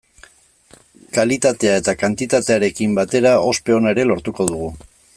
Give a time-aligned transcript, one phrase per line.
[1.17, 4.73] Kalitatea eta kantitatearekin batera ospe ona ere lortuko dugu.